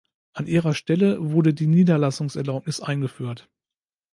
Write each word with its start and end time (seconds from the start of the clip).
An 0.33 0.47
ihrer 0.47 0.73
Stelle 0.73 1.19
wurde 1.31 1.53
die 1.53 1.67
Niederlassungserlaubnis 1.67 2.79
eingeführt. 2.79 3.51